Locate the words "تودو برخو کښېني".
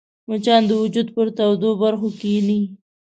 1.37-2.61